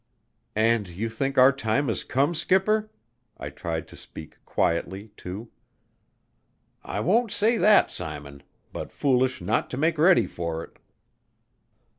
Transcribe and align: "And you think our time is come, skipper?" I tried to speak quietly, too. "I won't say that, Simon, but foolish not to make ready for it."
"And 0.55 0.89
you 0.89 1.09
think 1.09 1.37
our 1.37 1.51
time 1.51 1.87
is 1.87 2.03
come, 2.03 2.33
skipper?" 2.33 2.89
I 3.37 3.51
tried 3.51 3.87
to 3.89 3.95
speak 3.95 4.43
quietly, 4.45 5.11
too. 5.15 5.51
"I 6.83 6.99
won't 7.01 7.31
say 7.31 7.59
that, 7.59 7.91
Simon, 7.91 8.41
but 8.73 8.91
foolish 8.91 9.41
not 9.41 9.69
to 9.69 9.77
make 9.77 9.99
ready 9.99 10.25
for 10.25 10.63
it." 10.63 10.79